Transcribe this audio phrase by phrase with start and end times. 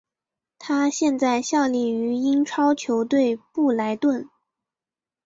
[0.57, 4.27] 他现在效力于英超球队布莱顿。